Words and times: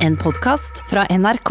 En 0.00 0.14
podkast 0.16 0.78
fra 0.88 1.02
NRK. 1.12 1.50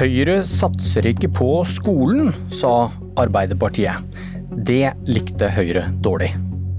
Høyre 0.00 0.40
satser 0.42 1.06
ikke 1.12 1.30
på 1.30 1.46
skolen, 1.70 2.32
sa 2.50 2.90
Arbeiderpartiet. 3.22 4.02
Det 4.66 4.96
likte 5.06 5.52
Høyre 5.54 5.86
dårlig. 6.02 6.32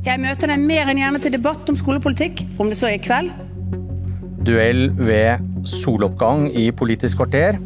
Jeg 0.04 0.20
møter 0.20 0.52
deg 0.52 0.68
mer 0.68 0.92
enn 0.92 1.00
gjerne 1.00 1.24
til 1.24 1.38
debatt 1.38 1.72
om 1.72 1.80
skolepolitikk, 1.80 2.44
om 2.60 2.68
det 2.68 2.82
så 2.82 2.92
er 2.92 3.00
i 3.00 3.04
kveld. 3.08 3.32
Duell 4.44 4.90
ved 5.00 5.40
soloppgang 5.80 6.50
i 6.52 6.68
Politisk 6.76 7.24
kvarter. 7.24 7.64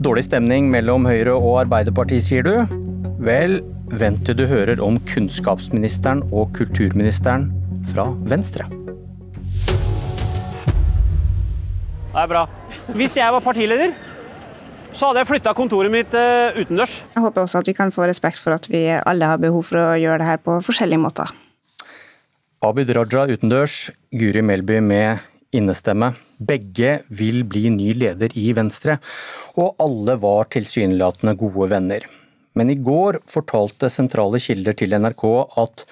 Dårlig 0.00 0.24
stemning 0.32 0.72
mellom 0.72 1.04
Høyre 1.04 1.36
og 1.36 1.66
Arbeiderpartiet, 1.66 2.24
sier 2.24 2.48
du. 2.48 2.77
Vel, 3.18 3.56
vent 3.98 4.20
til 4.22 4.36
du 4.38 4.44
hører 4.46 4.78
om 4.78 4.94
kunnskapsministeren 5.10 6.20
og 6.30 6.52
kulturministeren 6.54 7.48
fra 7.90 8.04
Venstre. 8.30 8.68
Det 12.12 12.22
er 12.22 12.28
bra. 12.30 12.44
Hvis 12.94 13.16
jeg 13.18 13.34
var 13.34 13.42
partileder, 13.42 13.90
så 14.94 15.08
hadde 15.10 15.24
jeg 15.24 15.30
flytta 15.32 15.54
kontoret 15.58 15.90
mitt 15.90 16.14
uh, 16.14 16.54
utendørs. 16.54 17.00
Jeg 17.16 17.24
håper 17.24 17.42
også 17.42 17.58
at 17.58 17.70
vi 17.70 17.74
kan 17.74 17.90
få 17.94 18.06
respekt 18.06 18.38
for 18.42 18.54
at 18.54 18.70
vi 18.70 18.84
alle 18.94 19.32
har 19.32 19.42
behov 19.42 19.66
for 19.66 19.82
å 19.82 19.98
gjøre 19.98 20.22
det 20.22 20.30
her 20.30 20.38
på 20.42 20.60
forskjellige 20.68 21.02
måter. 21.02 21.34
Abid 22.62 22.94
Raja 22.94 23.26
utendørs, 23.30 23.90
Guri 24.14 24.46
Melby 24.46 24.78
med 24.78 25.26
innestemme. 25.54 26.12
Begge 26.38 27.00
vil 27.10 27.42
bli 27.50 27.66
ny 27.74 27.90
leder 27.98 28.30
i 28.38 28.52
Venstre, 28.54 29.00
og 29.58 29.74
alle 29.82 30.14
var 30.22 30.50
tilsynelatende 30.54 31.34
gode 31.38 31.70
venner. 31.74 32.06
Men 32.58 32.72
i 32.72 32.78
går 32.82 33.20
fortalte 33.30 33.90
sentrale 33.92 34.40
kilder 34.42 34.74
til 34.78 34.96
NRK 34.98 35.24
at 35.62 35.84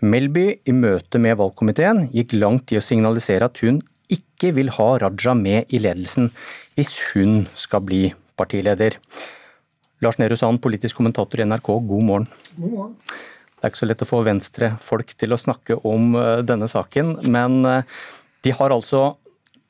Melby 0.00 0.46
i 0.68 0.74
møte 0.76 1.20
med 1.20 1.38
valgkomiteen 1.40 2.06
gikk 2.12 2.36
langt 2.38 2.72
i 2.72 2.78
å 2.80 2.84
signalisere 2.84 3.48
at 3.50 3.60
hun 3.64 3.80
ikke 4.10 4.52
vil 4.56 4.72
ha 4.76 4.88
Raja 5.00 5.34
med 5.36 5.72
i 5.72 5.80
ledelsen 5.82 6.30
hvis 6.76 6.94
hun 7.12 7.44
skal 7.58 7.84
bli 7.86 8.06
partileder. 8.40 8.96
Lars 10.00 10.16
Nehru 10.16 10.36
Sand, 10.40 10.62
politisk 10.64 10.96
kommentator 10.96 11.42
i 11.42 11.44
NRK, 11.44 11.68
god 11.90 12.06
morgen. 12.08 12.30
God 12.56 12.72
morgen. 12.72 12.94
Det 13.60 13.66
er 13.66 13.72
ikke 13.74 13.82
så 13.82 13.88
lett 13.90 14.02
å 14.06 14.08
få 14.08 14.22
Venstre-folk 14.24 15.12
til 15.20 15.36
å 15.36 15.40
snakke 15.40 15.76
om 15.84 16.14
eh, 16.16 16.38
denne 16.48 16.64
saken, 16.70 17.18
men 17.28 17.60
eh, 17.68 17.98
de 18.46 18.54
har 18.56 18.72
altså 18.72 19.18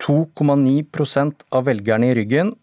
2,9% 0.04 1.42
av 1.50 1.66
velgerne 1.66 2.12
i 2.12 2.14
ryggen. 2.20 2.54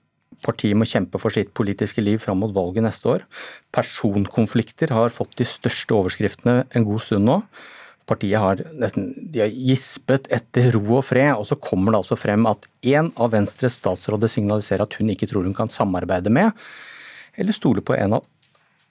Partiet 0.46 0.78
må 0.78 0.86
kjempe 0.88 1.20
for 1.22 1.34
sitt 1.34 1.54
politiske 1.58 2.04
liv 2.04 2.22
fram 2.24 2.42
mot 2.44 2.54
valget 2.54 2.86
neste 2.86 3.10
år. 3.16 3.26
Personkonflikter 3.74 4.94
har 4.94 5.14
fått 5.14 5.38
de 5.40 5.48
største 5.48 5.96
overskriftene 5.98 6.62
en 6.76 6.88
god 6.88 7.04
stund 7.04 7.28
nå. 7.28 7.42
Partiet 8.08 8.40
har 8.40 8.62
nesten 8.80 9.10
har 9.36 9.52
gispet 9.52 10.30
etter 10.32 10.70
ro 10.78 11.02
og 11.02 11.04
fred, 11.10 11.34
og 11.36 11.44
så 11.50 11.58
kommer 11.60 11.92
det 11.92 12.04
altså 12.04 12.16
frem 12.20 12.48
at 12.48 12.70
en 12.88 13.12
av 13.20 13.34
Venstres 13.34 13.76
statsråder 13.82 14.32
signaliserer 14.32 14.86
at 14.86 14.96
hun 15.00 15.12
ikke 15.12 15.28
tror 15.28 15.44
hun 15.48 15.58
kan 15.58 15.72
samarbeide 15.74 16.32
med, 16.32 16.54
eller 17.36 17.56
stole 17.56 17.84
på 17.84 17.98
en 17.98 18.20
av 18.22 18.28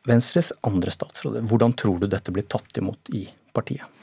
Venstres 0.07 0.53
andre 0.67 0.93
statsråder. 0.93 1.47
Hvordan 1.49 1.73
tror 1.79 2.03
du 2.03 2.11
dette 2.11 2.35
blir 2.35 2.47
tatt 2.51 2.77
imot 2.79 3.15
i 3.17 3.25
partiet? 3.57 3.96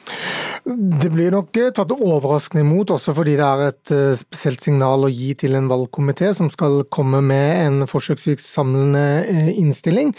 Det 0.64 1.10
blir 1.12 1.34
nok 1.34 1.58
eh, 1.60 1.72
tatt 1.76 1.92
overraskende 1.94 2.64
imot, 2.64 2.94
også 2.96 3.14
fordi 3.16 3.36
det 3.40 3.46
er 3.46 3.64
et 3.66 3.94
eh, 3.96 4.16
spesielt 4.20 4.64
signal 4.64 5.04
å 5.04 5.12
gi 5.12 5.34
til 5.40 5.58
en 5.60 5.68
valgkomité 5.72 6.30
som 6.36 6.50
skal 6.52 6.86
komme 6.94 7.20
med 7.26 7.50
en 7.66 7.88
forsøksvis 7.90 8.46
samlende 8.48 9.04
eh, 9.28 9.52
innstilling. 9.60 10.14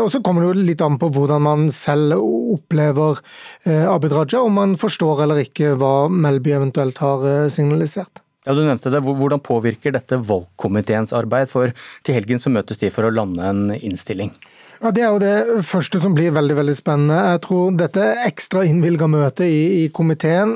Og 0.00 0.08
så 0.12 0.20
kommer 0.24 0.42
det 0.42 0.50
jo 0.50 0.66
litt 0.70 0.82
an 0.84 0.98
på 1.00 1.10
hvordan 1.14 1.44
man 1.44 1.68
selv 1.74 2.18
opplever 2.20 3.20
Abid 3.64 4.14
Raja, 4.16 4.40
om 4.42 4.56
man 4.58 4.74
forstår 4.80 5.22
eller 5.24 5.42
ikke 5.44 5.74
hva 5.78 6.08
Melby 6.10 6.54
eventuelt 6.56 6.98
har 7.02 7.26
signalisert. 7.52 8.22
Ja, 8.46 8.54
du 8.56 8.62
nevnte 8.64 8.90
det. 8.92 9.02
Hvordan 9.04 9.42
påvirker 9.44 9.94
dette 9.94 10.18
valgkomiteens 10.26 11.14
arbeid? 11.16 11.50
For 11.52 11.74
til 12.06 12.16
helgen 12.16 12.42
så 12.42 12.52
møtes 12.52 12.80
de 12.82 12.90
for 12.92 13.06
å 13.06 13.12
lande 13.14 13.46
en 13.46 13.68
innstilling. 13.76 14.32
Ja, 14.80 14.90
Det 14.90 15.02
er 15.04 15.10
jo 15.12 15.18
det 15.20 15.64
første 15.68 16.00
som 16.00 16.14
blir 16.16 16.32
veldig 16.32 16.54
veldig 16.56 16.72
spennende. 16.72 17.18
Jeg 17.34 17.40
tror 17.44 17.74
dette 17.76 18.04
ekstra 18.24 18.62
innvilga 18.64 19.10
møtet 19.12 19.44
i, 19.44 19.84
i, 19.84 19.88
komiteen 19.92 20.54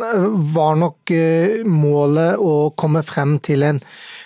var 0.56 0.78
nok 0.80 1.12
målet 1.68 2.40
å 2.40 2.54
komme 2.72 3.02
frem 3.04 3.36
til 3.44 3.66
en 3.68 3.82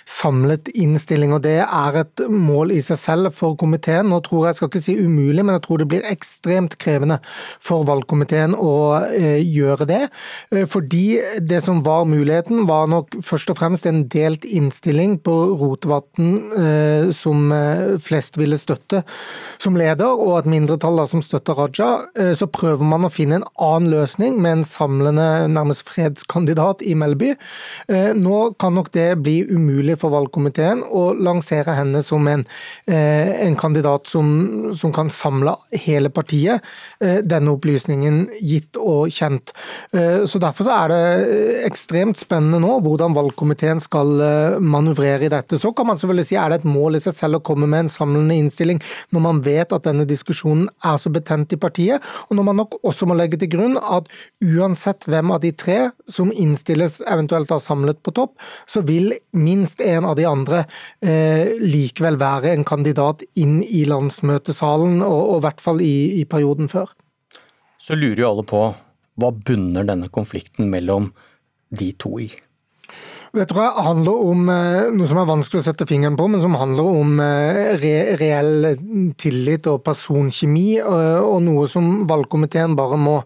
samlet 0.09 0.69
innstilling. 0.73 1.33
og 1.35 1.43
Det 1.43 1.59
er 1.63 1.99
et 2.01 2.23
mål 2.29 2.73
i 2.75 2.81
seg 2.83 2.99
selv 3.01 3.33
for 3.35 3.57
komiteen. 3.59 4.09
Nå 4.09 4.21
tror 4.25 4.45
jeg, 4.45 4.49
jeg 4.49 4.59
skal 4.59 4.71
ikke 4.71 4.83
si 4.83 4.95
umulig, 4.99 5.43
men 5.45 5.55
jeg 5.57 5.63
tror 5.65 5.81
det 5.81 5.89
blir 5.91 6.07
ekstremt 6.09 6.77
krevende 6.81 7.19
for 7.63 7.85
valgkomiteen 7.87 8.55
å 8.57 8.73
eh, 9.05 9.43
gjøre 9.43 9.87
det. 9.89 10.01
Eh, 10.53 10.65
fordi 10.69 11.19
det 11.39 11.61
som 11.65 11.83
var 11.85 12.07
muligheten, 12.09 12.65
var 12.69 12.89
nok 12.91 13.19
først 13.25 13.53
og 13.53 13.59
fremst 13.61 13.87
en 13.89 14.05
delt 14.11 14.47
innstilling 14.47 15.19
på 15.25 15.35
Rotevatn 15.59 16.33
eh, 16.57 17.11
som 17.15 17.49
flest 18.03 18.37
ville 18.39 18.57
støtte 18.59 19.01
som 19.61 19.77
leder, 19.77 19.88
og 19.97 20.35
et 20.37 20.49
mindretall 20.49 21.01
som 21.09 21.23
støtter 21.25 21.57
Raja. 21.57 21.89
Så 22.35 22.47
prøver 22.51 22.85
man 22.85 23.07
å 23.07 23.11
finne 23.13 23.39
en 23.39 23.47
annen 23.55 23.89
løsning 23.93 24.37
med 24.41 24.59
en 24.59 24.63
samlende, 24.67 25.47
nærmest 25.49 25.85
fredskandidat 25.87 26.83
i 26.85 26.95
Melby. 26.99 27.33
Nå 27.89 28.39
kan 28.59 28.75
nok 28.75 28.91
det 28.95 29.07
bli 29.23 29.39
umulig 29.49 29.97
for 30.01 30.13
valgkomiteen 30.13 30.83
å 30.83 31.09
lansere 31.17 31.75
henne 31.77 32.01
som 32.05 32.27
en, 32.27 32.45
eh, 32.87 33.45
en 33.45 33.55
kandidat 33.55 34.07
som, 34.07 34.71
som, 34.73 34.93
kan 34.93 35.09
samle 35.09 35.55
hele 35.85 36.09
partiet. 36.09 36.65
Eh, 36.99 37.19
denne 37.23 37.53
opplysningen 37.55 38.27
gitt 38.41 38.77
og 38.79 39.09
kjent. 39.13 39.53
Eh, 39.93 40.25
så 40.25 40.39
Derfor 40.39 40.63
så 40.65 40.75
er 40.75 40.91
det 40.91 41.65
ekstremt 41.67 42.17
spennende 42.17 42.61
nå 42.63 42.77
hvordan 42.83 43.13
valgkomiteen 43.13 43.81
skal 43.83 44.07
manøvrere 44.63 45.27
i 45.27 45.31
dette. 45.31 45.59
Så 45.59 45.73
kan 45.75 45.89
man 45.89 45.99
selvfølgelig 45.99 46.29
si 46.29 46.37
er 46.39 46.49
det 46.49 46.61
et 46.61 46.69
mål 46.69 46.95
i 46.95 47.03
seg 47.03 47.17
selv 47.17 47.39
å 47.39 47.43
komme 47.43 47.67
med 47.67 47.85
en 47.85 47.91
samlende 47.91 48.37
innstilling 48.39 48.79
når 49.13 49.25
man 49.25 49.41
vet 49.43 49.75
at 49.75 49.78
denne 49.87 50.05
diskusjonen 50.09 50.67
er 50.85 50.97
så 51.01 51.11
betent 51.13 51.53
i 51.55 51.59
partiet, 51.61 52.03
og 52.27 52.37
når 52.37 52.47
man 52.49 52.59
nok 52.61 52.77
også 52.83 53.07
må 53.09 53.17
legge 53.17 53.39
til 53.39 53.51
grunn 53.53 53.77
at 53.79 54.09
uansett 54.43 55.07
hvem 55.09 55.33
av 55.35 55.43
de 55.43 55.53
tre 55.55 55.79
som 56.09 56.33
innstilles 56.33 56.99
eventuelt 57.07 57.51
da 57.51 57.59
samlet 57.63 58.01
på 58.03 58.13
topp, 58.17 58.35
så 58.69 58.83
vil 58.85 59.13
minst 59.37 59.83
en 59.85 60.07
av 60.09 60.17
de 60.19 60.27
andre 60.29 60.65
eh, 61.01 61.55
likevel 61.61 62.19
være 62.19 62.53
en 62.53 62.67
kandidat 62.67 63.23
inn 63.39 63.59
i 63.63 63.85
landsmøtesalen, 63.89 65.01
og, 65.05 65.21
og 65.35 65.39
i 65.39 65.45
hvert 65.47 65.63
fall 65.63 65.81
i, 65.85 65.95
i 66.21 66.25
perioden 66.29 66.71
før. 66.71 66.91
Så 67.79 67.95
lurer 67.95 68.23
jo 68.23 68.29
alle 68.33 68.45
på 68.47 68.67
hva 69.19 69.31
bunner 69.35 69.87
denne 69.87 70.11
konflikten 70.13 70.69
mellom 70.71 71.11
de 71.75 71.91
to 71.99 72.17
i? 72.23 72.29
Det 73.29 73.45
tror 73.45 73.61
jeg 73.61 73.85
handler 73.85 74.21
om 74.25 74.47
eh, 74.49 74.87
noe 74.97 75.07
som 75.09 75.19
er 75.21 75.27
vanskelig 75.29 75.61
å 75.61 75.65
sette 75.67 75.85
fingeren 75.85 76.15
på, 76.17 76.25
men 76.31 76.41
som 76.41 76.55
handler 76.57 76.87
om 77.01 77.19
eh, 77.21 77.75
re 77.77 77.91
reell 78.17 78.69
tillit 79.21 79.69
og 79.69 79.83
personkjemi, 79.85 80.79
eh, 80.81 81.19
og 81.21 81.43
noe 81.45 81.67
som 81.69 82.07
valgkomiteen 82.09 82.73
bare 82.79 82.97
må, 82.97 83.19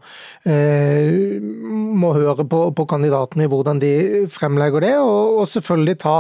må 2.03 2.11
høre 2.17 2.43
på, 2.49 2.65
på 2.75 2.87
kandidatene 2.89 3.47
i 3.47 3.51
hvordan 3.53 3.79
de 3.79 3.93
fremlegger 4.33 4.89
det, 4.89 4.93
og, 4.99 5.39
og 5.39 5.49
selvfølgelig 5.53 5.97
ta 6.03 6.17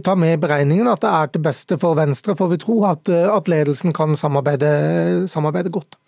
ta 0.00 0.14
med 0.16 0.38
i 0.38 0.40
beregningen 0.40 0.88
at 0.88 1.02
det 1.02 1.10
er 1.12 1.26
til 1.28 1.42
beste 1.44 1.76
for 1.76 1.98
Venstre, 1.98 2.32
for 2.38 2.48
vi 2.48 2.56
tror 2.56 2.86
at, 2.94 3.10
at 3.12 3.50
ledelsen 3.52 3.92
kan 3.92 4.16
samarbeide, 4.16 4.70
samarbeide 5.28 5.68
godt. 5.74 5.98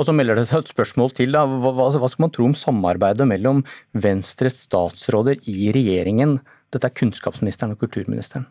Og 0.00 0.06
så 0.08 0.14
melder 0.16 0.38
det 0.38 0.46
seg 0.48 0.62
et 0.62 0.72
spørsmål 0.72 1.12
til. 1.12 1.34
Da. 1.36 1.44
Hva, 1.44 1.74
hva 1.76 2.08
skal 2.08 2.24
man 2.24 2.32
tro 2.32 2.46
om 2.48 2.56
samarbeidet 2.56 3.26
mellom 3.28 3.60
Venstres 3.92 4.62
statsråder 4.64 5.42
i 5.50 5.68
regjeringen? 5.76 6.38
Dette 6.72 6.88
er 6.88 6.96
kunnskapsministeren 6.96 7.74
og 7.74 7.82
kulturministeren. 7.82 8.46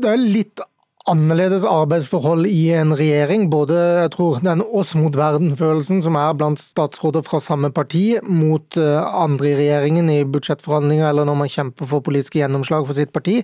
Det 0.00 0.08
er 0.08 0.22
litt 0.22 0.62
annerledes 1.04 1.66
arbeidsforhold 1.68 2.46
i 2.48 2.70
en 2.72 2.94
regjering. 2.96 3.48
Både 3.52 3.76
jeg 3.76 4.12
tror 4.14 4.38
den 4.44 4.62
oss 4.64 4.94
mot 4.96 5.12
verden-følelsen 5.16 6.00
som 6.04 6.16
er 6.16 6.36
blant 6.38 6.60
statsråder 6.60 7.24
fra 7.26 7.40
samme 7.44 7.68
parti, 7.76 8.16
mot 8.24 8.78
eh, 8.80 9.00
andre 9.04 9.50
i 9.50 9.56
regjeringen 9.58 10.08
i 10.08 10.22
budsjettforhandlinger 10.24 11.10
eller 11.10 11.28
når 11.28 11.36
man 11.42 11.50
kjemper 11.52 11.90
for 11.90 12.04
politiske 12.04 12.40
gjennomslag 12.40 12.86
for 12.88 12.96
sitt 12.96 13.12
parti, 13.12 13.42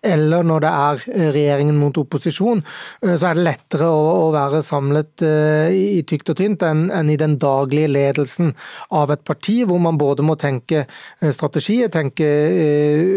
eller 0.00 0.46
når 0.48 0.64
det 0.64 0.70
er 0.70 1.04
eh, 1.12 1.26
regjeringen 1.36 1.80
mot 1.80 2.00
opposisjon, 2.00 2.64
eh, 3.04 3.12
så 3.12 3.28
er 3.28 3.36
det 3.36 3.46
lettere 3.50 3.90
å 3.92 4.30
være 4.32 4.62
samlet 4.64 5.22
i 5.22 6.00
tykt 6.08 6.30
og 6.32 6.38
tynt 6.38 6.62
enn 6.64 7.10
i 7.10 7.18
den 7.20 7.34
daglige 7.40 7.90
ledelsen 7.92 8.52
av 8.94 9.12
et 9.12 9.22
parti, 9.26 9.58
hvor 9.68 9.80
man 9.82 9.98
både 10.00 10.24
må 10.24 10.34
tenke 10.40 10.86
strategi, 11.20 11.78
tenke 11.92 12.28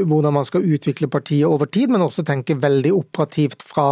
hvordan 0.07 0.35
man 0.35 0.47
skal 0.47 0.65
utvikle 0.75 1.09
partiet 1.11 1.47
over 1.47 1.69
tid, 1.71 1.93
men 1.93 2.03
også 2.05 2.25
tenke 2.27 2.57
veldig 2.59 2.91
operativt 2.95 3.63
fra 3.65 3.84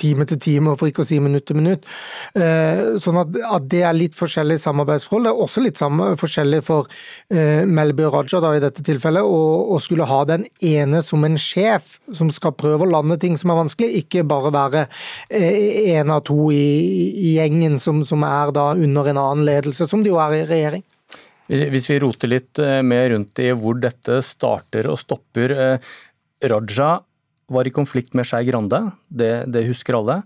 time 0.00 0.26
til 0.28 0.40
time, 0.42 0.74
for 0.78 0.90
ikke 0.90 1.04
å 1.04 1.08
si 1.08 1.20
minutt 1.22 1.46
til 1.48 1.58
minutt. 1.58 1.86
Sånn 2.34 3.20
at, 3.20 3.36
at 3.48 3.68
det 3.72 3.82
er 3.86 3.96
litt 3.96 4.16
forskjellig 4.16 4.58
samarbeidsforhold. 4.62 5.26
Det 5.26 5.32
er 5.32 5.42
også 5.46 5.64
litt 5.64 5.80
samme, 5.80 6.10
forskjellig 6.20 6.60
for 6.66 6.90
Melby 7.30 8.06
og 8.08 8.18
Raja 8.18 8.40
da, 8.42 8.54
i 8.56 8.62
dette 8.62 8.84
tilfellet, 8.86 9.24
å 9.24 9.78
skulle 9.82 10.08
ha 10.08 10.22
den 10.28 10.46
ene 10.64 11.02
som 11.04 11.24
en 11.26 11.38
sjef 11.40 11.98
som 12.14 12.30
skal 12.32 12.56
prøve 12.58 12.86
å 12.86 12.92
lande 12.94 13.18
ting 13.20 13.36
som 13.40 13.52
er 13.52 13.60
vanskelig, 13.62 14.04
ikke 14.04 14.26
bare 14.28 14.54
være 14.54 14.86
en 15.34 16.12
av 16.14 16.24
to 16.28 16.48
i, 16.54 16.64
i 17.28 17.36
gjengen 17.38 17.78
som, 17.82 18.02
som 18.06 18.24
er 18.26 18.52
da 18.54 18.70
under 18.74 19.10
en 19.10 19.20
annen 19.20 19.46
ledelse, 19.46 19.88
som 19.90 20.04
de 20.04 20.12
jo 20.12 20.20
er 20.22 20.40
i 20.40 20.44
regjering. 20.48 20.84
Hvis 21.48 21.90
vi 21.90 22.00
roter 22.00 22.30
litt 22.32 22.60
eh, 22.62 22.80
mer 22.86 23.10
rundt 23.12 23.40
i 23.42 23.50
hvor 23.52 23.76
dette 23.80 24.22
starter 24.24 24.88
og 24.88 25.00
stopper. 25.00 25.52
Eh, 25.52 25.90
Raja 26.44 26.94
var 27.52 27.68
i 27.68 27.72
konflikt 27.74 28.14
med 28.16 28.26
Skei 28.28 28.44
Grande, 28.48 28.80
det, 29.08 29.46
det, 29.52 29.66
husker 29.68 29.98
alle. 29.98 30.20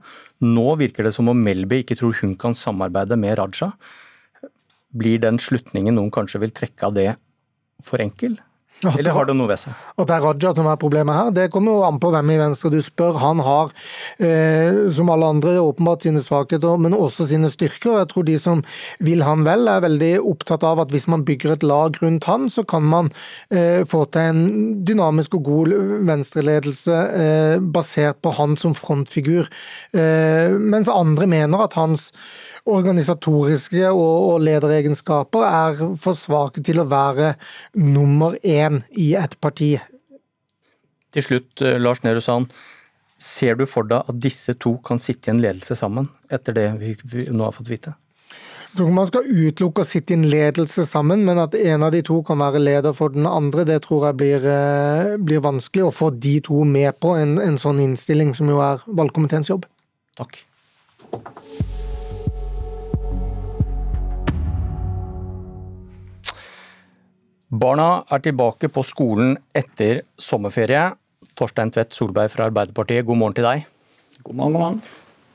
Nå 0.45 0.67
virker 0.81 1.07
det 1.07 1.15
som 1.17 1.31
om 1.31 1.41
Melby 1.43 1.83
ikke 1.83 1.99
tror 1.99 2.17
hun 2.23 2.37
kan 2.39 2.55
samarbeide 2.55 3.19
med 3.19 3.39
Raja. 3.41 3.73
Blir 4.95 5.21
den 5.23 5.41
slutningen 5.43 5.99
noen 5.99 6.13
kanskje 6.15 6.43
vil 6.45 6.55
trekke 6.55 6.89
av 6.89 6.95
det 6.97 7.09
for 7.85 8.03
enkel? 8.03 8.39
Eller 8.87 9.11
har 9.11 9.27
det 9.27 9.35
noe 9.35 9.51
ved 9.51 9.59
seg? 9.59 9.75
At 9.99 10.09
det 10.09 10.15
er 10.15 10.23
Raja 10.23 10.53
som 10.55 10.69
er 10.71 10.79
problemet 10.81 11.17
her, 11.17 11.31
det 11.35 11.49
kommer 11.55 11.75
jo 11.75 11.87
an 11.87 11.99
på 12.03 12.13
hvem 12.15 12.31
i 12.31 12.39
Venstre 12.39 12.71
du 12.71 12.79
spør. 12.85 13.19
Han 13.19 13.43
har, 13.43 13.73
eh, 14.23 14.87
som 14.95 15.11
alle 15.11 15.27
andre, 15.27 15.57
åpenbart 15.59 16.07
sine 16.07 16.23
svakheter, 16.23 16.79
men 16.79 16.95
også 16.95 17.27
sine 17.27 17.51
styrker. 17.51 17.99
Jeg 17.99 18.11
tror 18.13 18.27
de 18.29 18.39
som 18.39 18.63
vil 19.03 19.25
han 19.27 19.45
vel, 19.49 19.67
er 19.69 19.83
veldig 19.83 20.13
opptatt 20.23 20.63
av 20.63 20.81
at 20.85 20.95
hvis 20.95 21.09
man 21.11 21.25
bygger 21.27 21.57
et 21.57 21.67
lag 21.67 21.99
rundt 22.03 22.29
han, 22.31 22.49
så 22.49 22.65
kan 22.67 22.87
man 22.87 23.11
eh, 23.51 23.83
få 23.89 24.05
til 24.13 24.31
en 24.31 24.85
dynamisk 24.87 25.35
og 25.35 25.45
god 25.49 25.75
venstreledelse 26.07 26.99
eh, 27.23 27.57
basert 27.59 28.23
på 28.23 28.35
han 28.39 28.57
som 28.57 28.77
frontfigur. 28.79 29.51
Eh, 29.93 30.55
mens 30.55 30.89
andre 30.93 31.27
mener 31.27 31.67
at 31.67 31.75
hans 31.79 32.13
organisatoriske 32.69 33.91
og, 33.91 34.41
lederegenskaper 34.45 35.45
er 35.49 35.85
for 36.01 36.19
svake 36.19 36.63
til 36.65 36.83
å 36.83 36.89
være 36.89 37.35
nummer 37.77 38.37
én 38.45 38.83
i 38.97 39.13
et 39.19 39.39
parti. 39.43 39.77
Til 41.15 41.25
slutt, 41.25 41.63
eh, 41.63 41.79
Lars 41.81 42.03
Nehru 42.05 42.21
Sand. 42.21 42.53
Ser 43.19 43.57
du 43.59 43.65
for 43.67 43.83
deg 43.83 44.05
at 44.07 44.21
disse 44.21 44.55
to 44.55 44.77
kan 44.85 45.01
sitte 45.03 45.29
i 45.29 45.35
en 45.35 45.41
ledelse 45.43 45.75
sammen, 45.75 46.09
etter 46.31 46.55
det 46.55 46.69
vi, 46.79 46.97
vi 47.03 47.25
nå 47.33 47.49
har 47.49 47.57
fått 47.57 47.73
vite? 47.73 47.95
Jeg 48.69 48.77
tror 48.77 48.87
ikke 48.87 48.95
man 48.99 49.09
skal 49.09 49.31
utelukke 49.33 49.83
å 49.83 49.89
sitte 49.89 50.13
i 50.13 50.19
en 50.19 50.27
ledelse 50.29 50.85
sammen, 50.87 51.25
men 51.25 51.41
at 51.41 51.57
en 51.57 51.87
av 51.87 51.95
de 51.95 52.03
to 52.05 52.21
kan 52.23 52.39
være 52.39 52.61
leder 52.61 52.93
for 52.95 53.09
den 53.09 53.27
andre, 53.27 53.65
det 53.65 53.81
tror 53.89 54.07
jeg 54.11 54.19
blir, 54.21 54.45
eh, 54.45 55.17
blir 55.17 55.41
vanskelig. 55.41 55.89
Å 55.89 55.97
få 55.97 56.13
de 56.21 56.39
to 56.45 56.63
med 56.65 57.01
på 57.01 57.17
en, 57.17 57.39
en 57.41 57.59
sånn 57.59 57.81
innstilling, 57.81 58.37
som 58.37 58.47
jo 58.53 58.61
er 58.61 58.85
valgkomiteens 58.87 59.49
jobb. 59.49 59.67
Takk. 60.21 60.45
Barna 67.49 68.03
er 68.13 68.21
tilbake 68.21 68.69
på 68.69 68.83
skolen 68.85 69.39
etter 69.57 70.03
sommerferie. 70.21 70.91
Torstein 71.39 71.71
Tvedt 71.73 71.95
Solberg 71.97 72.29
fra 72.35 72.49
Arbeiderpartiet, 72.51 73.07
god 73.09 73.17
morgen 73.17 73.37
til 73.39 73.47
deg. 73.47 73.63
God 74.27 74.37
morgen, 74.37 74.53
god 74.53 74.61
morgen. 74.61 74.83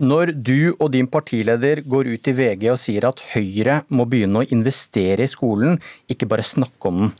Når 0.04 0.33
du 0.36 0.75
og 0.75 0.92
din 0.94 1.07
partileder 1.10 1.81
går 1.89 2.12
ut 2.13 2.30
i 2.30 2.36
VG 2.38 2.68
og 2.69 2.77
sier 2.81 3.07
at 3.07 3.24
Høyre 3.31 3.80
må 3.89 4.06
begynne 4.10 4.44
å 4.44 4.48
investere 4.54 5.25
i 5.25 5.31
skolen, 5.31 5.80
ikke 6.12 6.30
bare 6.30 6.45
snakke 6.45 6.92
om 6.92 7.01
den, 7.01 7.15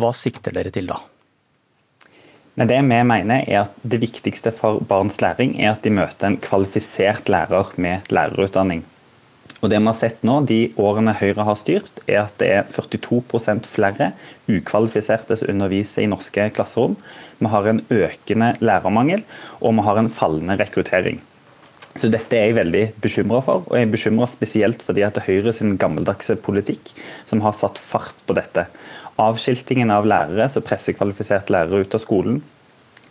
hva 0.00 0.12
sikter 0.16 0.52
dere 0.56 0.72
til 0.74 0.90
da? 0.90 1.00
Det 2.60 2.76
vi 2.76 3.00
mener 3.08 3.44
er 3.46 3.62
at 3.62 3.76
det 3.88 4.02
viktigste 4.02 4.52
for 4.52 4.82
barns 4.84 5.20
læring 5.24 5.54
er 5.60 5.72
at 5.72 5.84
de 5.84 5.92
møter 5.96 6.28
en 6.28 6.40
kvalifisert 6.40 7.28
lærer 7.32 7.72
med 7.80 8.08
lærerutdanning. 8.12 8.84
Og 9.60 9.68
det 9.68 9.80
vi 9.80 9.88
har 9.90 9.96
sett 9.98 10.22
nå, 10.24 10.38
de 10.48 10.60
årene 10.80 11.14
Høyre 11.18 11.44
har 11.44 11.58
styrt, 11.58 12.02
er 12.06 12.22
at 12.22 12.36
det 12.40 12.50
er 12.54 12.68
42% 12.70 13.66
flere 13.68 14.12
ukvalifiserte 14.48 15.36
som 15.36 15.50
underviser 15.52 16.04
i 16.04 16.10
norske 16.10 16.46
klasserom. 16.56 16.94
Vi 17.40 17.50
har 17.52 17.68
en 17.68 17.82
økende 17.90 18.54
lærermangel, 18.62 19.26
og 19.60 19.76
vi 19.76 19.86
har 19.88 20.00
en 20.00 20.12
fallende 20.12 20.56
rekruttering. 20.60 21.20
Så 21.98 22.06
Dette 22.12 22.38
er 22.38 22.46
jeg 22.48 22.58
veldig 22.60 22.84
bekymra 23.02 23.40
for, 23.42 23.64
og 23.66 23.74
jeg 23.74 23.88
er 23.88 23.92
bekymra 23.92 24.28
spesielt 24.30 24.84
fordi 24.86 25.02
at 25.02 25.18
Høyre 25.26 25.52
sin 25.56 25.74
gammeldagse 25.80 26.38
politikk 26.38 26.92
som 27.26 27.42
har 27.42 27.56
satt 27.58 27.80
fart 27.82 28.22
på 28.28 28.36
dette. 28.38 28.68
Avskiltingen 29.20 29.90
av 29.92 30.06
lærere 30.08 30.46
som 30.52 30.64
pressekvalifiserte 30.64 31.52
lærere 31.52 31.82
ut 31.82 31.96
av 31.98 32.04
skolen, 32.04 32.38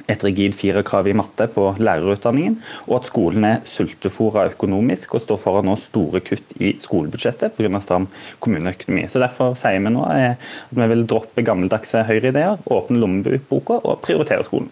et 0.10 0.24
rigid 0.26 0.56
firerkrav 0.58 1.08
i 1.08 1.16
matte 1.18 1.48
på 1.54 1.68
lærerutdanningen, 1.80 2.58
og 2.88 3.00
at 3.00 3.10
skolen 3.10 3.46
er 3.48 3.62
sultefòra 3.70 4.48
økonomisk 4.52 5.16
og 5.16 5.24
står 5.24 5.42
foran 5.42 5.70
nå 5.70 5.76
store 5.80 6.24
kutt 6.26 6.56
i 6.60 6.74
skolebudsjettet 6.82 7.56
pga. 7.58 7.82
stram 7.84 8.10
kommuneøkonomi. 8.40 9.08
Så 9.08 9.22
Derfor 9.22 9.56
sier 9.60 9.80
vi 9.80 9.94
nå 9.94 10.06
eh, 10.16 10.36
at 10.36 10.76
vi 10.82 10.90
vil 10.94 11.06
droppe 11.06 11.46
gammeldagse 11.46 12.04
høyreideer, 12.10 12.58
åpne 12.66 13.00
lommeboka 13.00 13.82
og 13.84 14.02
prioritere 14.02 14.44
skolen. 14.48 14.72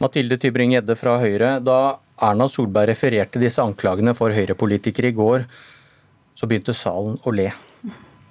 Mathilde 0.00 0.38
Tybring-Gjedde 0.40 0.96
fra 0.96 1.18
Høyre. 1.20 1.58
Da 1.60 1.98
Erna 2.24 2.48
Solberg 2.48 2.88
refererte 2.88 3.40
disse 3.42 3.60
anklagene 3.60 4.16
for 4.16 4.32
Høyre-politikere 4.32 5.12
i 5.12 5.16
går, 5.16 5.44
så 6.40 6.48
begynte 6.48 6.76
salen 6.76 7.20
å 7.20 7.34
le. 7.36 7.50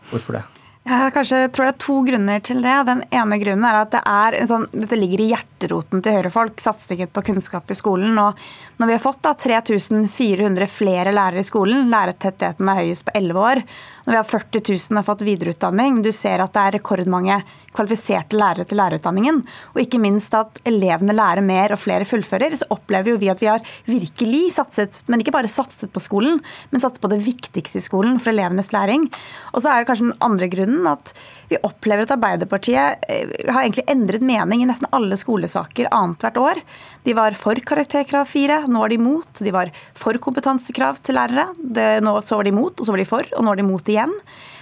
Hvorfor 0.09 0.39
det? 0.39 0.47
Jeg 0.89 1.11
kanskje 1.13 1.39
tror 1.53 1.67
det 1.67 1.73
er 1.75 1.81
to 1.83 1.95
grunner 2.07 2.39
til 2.41 2.63
det. 2.65 2.75
Den 2.87 3.03
ene 3.13 3.37
grunnen 3.37 3.65
er 3.67 3.75
at 3.77 3.91
det 3.93 3.99
er 4.09 4.37
sånn, 4.49 4.65
dette 4.73 4.97
ligger 4.97 5.21
i 5.21 5.27
hjerteroten 5.29 6.01
til 6.01 6.15
Høyre-folk, 6.17 6.57
satsingen 6.63 7.11
på 7.13 7.21
kunnskap 7.27 7.69
i 7.69 7.77
skolen. 7.77 8.17
Og 8.17 8.39
når 8.81 8.89
vi 8.89 8.95
har 8.95 9.03
fått 9.03 9.21
da 9.21 9.35
3400 9.37 10.65
flere 10.71 11.13
lærere 11.13 11.43
i 11.43 11.45
skolen, 11.45 11.91
lærertettheten 11.93 12.71
er 12.73 12.81
høyest 12.81 13.05
på 13.05 13.13
11 13.21 13.43
år, 13.43 13.61
når 14.09 14.15
vi 14.15 14.17
har 14.17 14.23
40 14.25 14.61
000 14.89 14.97
har 14.97 15.03
fått 15.05 15.21
videreutdanning, 15.21 15.99
du 16.01 16.09
ser 16.09 16.41
at 16.41 16.55
det 16.55 16.61
er 16.65 16.75
rekordmange 16.79 17.35
kvalifiserte 17.75 18.33
lærere 18.33 18.65
til 18.65 18.79
lærerutdanningen, 18.79 19.43
og 19.75 19.81
ikke 19.83 19.99
minst 20.01 20.33
at 20.33 20.57
elevene 20.65 21.13
lærer 21.13 21.45
mer 21.45 21.75
og 21.75 21.81
flere 21.83 22.07
fullfører, 22.09 22.55
så 22.57 22.65
opplever 22.73 23.13
jo 23.13 23.19
vi 23.21 23.29
at 23.29 23.43
vi 23.43 23.51
har 23.51 23.61
virkelig 23.85 24.55
satset, 24.55 25.03
men 25.05 25.21
ikke 25.21 25.35
bare 25.35 25.51
satset 25.51 25.93
på 25.93 26.01
skolen, 26.01 26.39
men 26.71 26.81
satset 26.81 27.03
på 27.03 27.11
det 27.11 27.21
viktigste 27.21 27.77
i 27.77 27.85
skolen 27.85 28.17
for 28.17 28.33
elevenes 28.33 28.73
læring. 28.73 29.05
Og 29.53 29.61
så 29.61 29.69
er 29.69 29.83
det 29.83 29.91
kanskje 29.91 30.09
den 30.09 30.23
andre 30.25 30.49
grunnen 30.49 30.89
at 30.89 31.13
vi 31.49 31.57
opplever 31.65 32.05
at 32.05 32.13
Arbeiderpartiet 32.13 33.05
eh, 33.09 33.31
har 33.49 33.63
egentlig 33.63 33.87
endret 33.89 34.25
mening 34.25 34.61
i 34.61 34.67
nesten 34.69 34.89
alle 34.93 35.17
skolesaker 35.17 35.89
annethvert 35.93 36.37
år. 36.37 36.61
De 37.05 37.15
var 37.17 37.37
for 37.37 37.57
karakterkrav 37.65 38.27
4, 38.29 38.59
nå 38.69 38.83
er 38.85 38.91
de 38.91 38.99
imot. 38.99 39.41
De 39.41 39.53
var 39.53 39.71
for 39.97 40.17
kompetansekrav 40.21 40.99
til 41.01 41.17
lærere. 41.17 41.47
Det, 41.57 41.87
nå, 42.05 42.13
så 42.25 42.37
var 42.37 42.45
de 42.45 42.53
imot, 42.53 42.77
og 42.77 42.85
så 42.85 42.93
var 42.93 43.01
de 43.01 43.07
for, 43.09 43.31
og 43.33 43.45
nå 43.45 43.53
er 43.53 43.61
de 43.61 43.65
imot 43.65 43.89
igjen. 43.89 43.98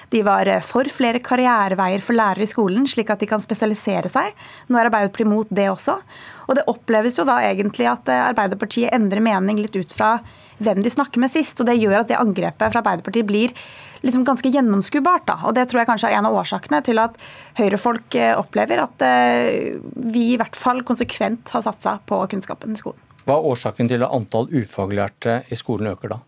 De 0.09 0.23
var 0.23 0.47
eh, 0.47 0.63
for 0.63 0.87
flere 0.91 1.19
karriereveier 1.23 2.03
for 2.03 2.15
lærere 2.17 2.45
i 2.45 2.49
skolen, 2.49 2.87
slik 2.87 3.11
at 3.11 3.23
de 3.23 3.29
kan 3.29 3.43
spesialisere 3.43 4.11
seg. 4.11 4.35
Nå 4.69 4.79
er 4.79 4.89
Arbeiderpartiet 4.89 5.29
mot 5.29 5.49
det 5.51 5.67
også. 5.71 5.97
Og 6.47 6.55
det 6.55 6.67
oppleves 6.71 7.19
jo 7.19 7.27
da 7.27 7.41
egentlig 7.43 7.89
at 7.91 8.07
eh, 8.11 8.27
Arbeiderpartiet 8.29 8.93
endrer 8.95 9.23
mening 9.23 9.59
litt 9.59 9.75
ut 9.75 9.91
fra 9.93 10.17
hvem 10.63 10.79
de 10.81 10.93
snakker 10.93 11.21
med 11.21 11.33
sist. 11.33 11.59
Og 11.59 11.67
det 11.67 11.75
gjør 11.79 12.01
at 12.01 12.13
det 12.13 12.21
angrepet 12.21 12.71
fra 12.71 12.83
Arbeiderpartiet 12.83 13.27
blir 13.27 13.55
liksom 14.05 14.23
ganske 14.23 14.49
gjennomskuebart. 14.53 15.27
Da. 15.27 15.39
Og 15.49 15.57
det 15.57 15.67
tror 15.67 15.83
jeg 15.83 15.89
kanskje 15.89 16.13
er 16.13 16.21
en 16.21 16.29
av 16.29 16.37
årsakene 16.39 16.79
til 16.85 17.01
at 17.01 17.17
Høyre-folk 17.57 18.13
opplever 18.37 18.83
at 18.83 19.01
vi 20.13 20.27
i 20.35 20.37
hvert 20.37 20.55
fall 20.55 20.83
konsekvent 20.85 21.49
har 21.55 21.65
satsa 21.65 21.95
på 22.05 22.19
kunnskapen 22.29 22.77
i 22.77 22.79
skolen. 22.79 23.01
Hva 23.25 23.39
er 23.41 23.49
årsaken 23.49 23.89
til 23.89 24.05
at 24.05 24.13
antall 24.13 24.45
ufaglærte 24.53 25.41
i 25.49 25.57
skolen 25.57 25.89
øker 25.95 26.13
da? 26.13 26.21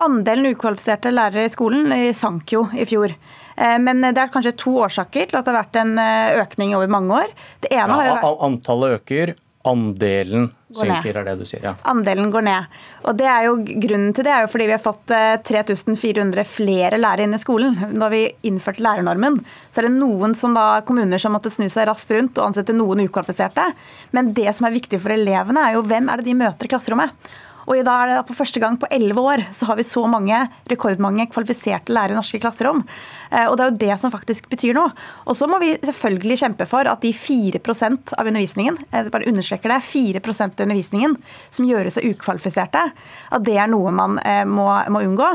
Andelen 0.00 0.54
ukvalifiserte 0.54 1.12
lærere 1.12 1.44
i 1.44 1.52
skolen 1.52 1.92
sank 2.16 2.54
jo 2.54 2.64
i 2.72 2.86
fjor. 2.88 3.12
Eh, 3.60 3.76
men 3.82 4.00
det 4.06 4.16
er 4.16 4.32
kanskje 4.32 4.56
to 4.58 4.78
årsaker 4.86 5.28
til 5.28 5.40
at 5.40 5.44
det 5.44 5.52
har 5.52 5.62
vært 5.64 5.82
en 5.82 6.00
eh, 6.00 6.40
økning 6.40 6.74
over 6.78 6.90
mange 6.92 7.22
år. 7.24 7.36
Det 7.60 7.72
ene 7.74 7.86
ja, 7.88 7.98
har 7.98 8.08
jo 8.08 8.16
vært... 8.16 8.42
Antallet 8.48 8.98
øker, 9.00 9.34
andelen 9.68 10.46
synker, 10.72 11.18
er 11.20 11.26
det 11.26 11.34
du 11.36 11.44
sier? 11.44 11.60
ja. 11.66 11.74
Andelen 11.90 12.30
går 12.32 12.44
ned. 12.46 12.78
Og 13.04 13.18
det 13.18 13.26
er 13.28 13.48
jo 13.48 13.58
Grunnen 13.60 14.14
til 14.16 14.24
det 14.24 14.32
er 14.32 14.46
jo 14.46 14.50
fordi 14.52 14.68
vi 14.70 14.72
har 14.72 14.80
fått 14.80 15.12
3400 15.50 16.40
eh, 16.40 16.48
flere 16.48 17.00
lærere 17.00 17.26
inn 17.28 17.36
i 17.36 17.42
skolen. 17.42 17.76
Da 18.00 18.08
vi 18.12 18.22
innførte 18.48 18.84
lærernormen, 18.86 19.36
så 19.68 19.82
er 19.82 19.90
det 19.90 19.98
noen 19.98 20.36
som 20.38 20.56
da, 20.56 20.80
kommuner 20.88 21.20
som 21.20 21.36
måtte 21.36 21.52
snu 21.52 21.68
seg 21.68 21.90
raskt 21.90 22.14
rundt 22.16 22.40
og 22.40 22.48
ansette 22.48 22.76
noen 22.76 23.04
ukvalifiserte. 23.04 23.68
Men 24.16 24.32
det 24.36 24.48
som 24.56 24.70
er 24.70 24.76
viktig 24.78 25.02
for 25.02 25.12
elevene, 25.12 25.66
er 25.66 25.76
jo 25.76 25.84
hvem 25.84 26.08
er 26.08 26.22
det 26.22 26.30
de 26.30 26.40
møter 26.40 26.70
i 26.70 26.72
klasserommet. 26.72 27.30
Og 27.68 27.76
i 27.76 27.84
dag 27.86 28.02
er 28.04 28.12
det 28.12 28.26
på 28.28 28.36
første 28.38 28.60
gang 28.62 28.76
på 28.80 28.88
elleve 28.92 29.22
år 29.22 29.42
så 29.54 29.68
har 29.68 29.78
vi 29.78 29.86
så 29.86 30.04
mange, 30.10 30.38
rekordmange 30.70 31.28
kvalifiserte 31.32 31.92
lærere 31.92 32.14
i 32.14 32.18
norske 32.18 32.40
klasserom. 32.42 32.82
Eh, 33.30 33.46
og 33.46 33.56
det 33.56 33.64
er 33.64 33.70
jo 33.70 33.80
det 33.82 33.98
som 34.02 34.12
faktisk 34.12 34.48
betyr 34.50 34.74
noe. 34.76 34.90
Og 35.26 35.36
så 35.38 35.48
må 35.50 35.60
vi 35.62 35.72
selvfølgelig 35.78 36.40
kjempe 36.42 36.66
for 36.70 36.88
at 36.90 37.04
de 37.04 37.12
4% 37.14 38.14
av 38.16 38.30
undervisningen, 38.30 38.78
jeg 38.90 39.06
eh, 39.06 39.10
bare 39.12 39.28
understreker 39.30 39.74
det, 39.74 39.80
4% 39.86 40.60
av 40.60 40.66
undervisningen 40.66 41.16
som 41.50 41.68
gjøres 41.68 42.00
av 42.00 42.08
ukvalifiserte, 42.10 42.84
at 43.30 43.46
det 43.46 43.56
er 43.60 43.70
noe 43.70 43.94
man 43.94 44.18
eh, 44.24 44.42
må, 44.48 44.68
må, 44.90 45.04
unngå. 45.06 45.30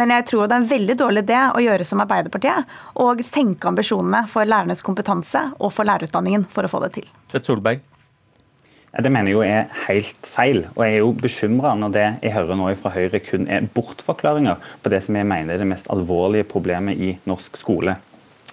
Men 0.00 0.14
jeg 0.16 0.28
tror 0.30 0.46
det 0.46 0.58
er 0.58 0.64
en 0.64 0.72
veldig 0.74 0.98
dårlig 1.04 1.24
idé 1.26 1.42
å 1.48 1.64
gjøre 1.64 1.86
som 1.88 2.02
Arbeiderpartiet, 2.04 2.76
og 3.02 3.24
senke 3.26 3.70
ambisjonene 3.70 4.26
for 4.30 4.48
lærernes 4.48 4.84
kompetanse 4.86 5.50
og 5.58 5.72
for 5.74 5.88
lærerutdanningen 5.88 6.46
for 6.50 6.66
å 6.66 6.72
få 6.72 6.84
det 6.86 6.94
til. 7.00 7.14
Tvedt 7.32 7.50
Solberg. 7.50 7.86
Det 8.90 9.10
mener 9.12 9.30
jeg 9.30 9.36
jo 9.36 9.42
er 9.46 9.68
helt 9.86 10.26
feil. 10.26 10.64
og 10.74 10.82
Jeg 10.82 10.94
er 10.96 11.04
jo 11.04 11.12
bekymra 11.14 11.76
når 11.78 11.92
det 11.94 12.06
jeg 12.24 12.34
hører 12.34 12.58
nå 12.58 12.72
fra 12.74 12.90
Høyre 12.90 13.20
kun 13.22 13.46
er 13.46 13.68
bortforklaringer 13.70 14.58
på 14.82 14.90
det 14.90 15.04
som 15.06 15.14
jeg 15.14 15.28
mener 15.30 15.54
er 15.54 15.62
det 15.62 15.68
mest 15.70 15.90
alvorlige 15.94 16.48
problemet 16.50 16.98
i 16.98 17.12
norsk 17.30 17.60
skole. 17.60 17.94